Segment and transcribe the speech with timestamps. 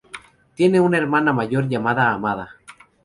[0.55, 2.55] Tiene una hermana mayor llamada, Amanda.